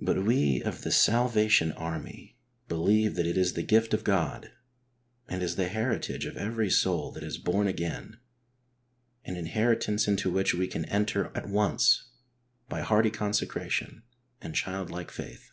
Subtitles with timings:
[0.00, 4.50] But we of iTe Salvation Army believe that it is the gift of God,
[5.28, 8.16] and is the heritage of every soul that is born again,
[9.26, 12.04] an inheritance into which we can enter at once
[12.70, 14.04] by hearty consecration
[14.40, 15.50] and childlike faith.